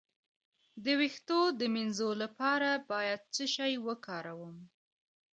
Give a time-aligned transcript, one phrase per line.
[0.83, 4.57] د ویښتو د مینځلو لپاره باید څه شی وکاروم؟